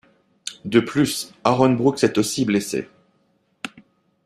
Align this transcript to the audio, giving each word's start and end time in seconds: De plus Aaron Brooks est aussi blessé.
De 0.65 0.79
plus 0.79 1.31
Aaron 1.43 1.73
Brooks 1.75 2.03
est 2.03 2.17
aussi 2.17 2.43
blessé. 2.43 2.89